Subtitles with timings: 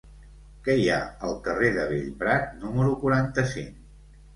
[0.67, 0.97] Què hi ha
[1.29, 3.83] al carrer de Bellprat número quaranta-cinc?